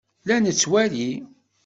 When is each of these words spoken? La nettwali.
La 0.27 0.35
nettwali. 0.39 1.09